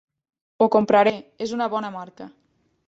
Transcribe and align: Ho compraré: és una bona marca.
Ho 0.59 0.67
compraré: 0.75 1.13
és 1.49 1.55
una 1.59 1.69
bona 1.77 1.95
marca. 1.99 2.31